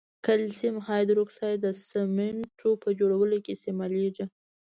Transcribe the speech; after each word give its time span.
کلسیم 0.25 0.75
هایدروکساید 0.87 1.59
د 1.63 1.67
سمنټو 1.89 2.69
په 2.83 2.89
جوړولو 2.99 3.37
کې 3.43 3.51
استعمالیږي. 3.53 4.25